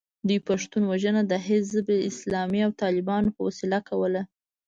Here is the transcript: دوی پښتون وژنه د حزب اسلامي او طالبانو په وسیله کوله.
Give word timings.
دوی 0.27 0.39
پښتون 0.49 0.83
وژنه 0.91 1.21
د 1.27 1.33
حزب 1.47 1.87
اسلامي 2.09 2.59
او 2.67 2.71
طالبانو 2.83 3.29
په 3.35 3.41
وسیله 3.47 3.79
کوله. 3.89 4.21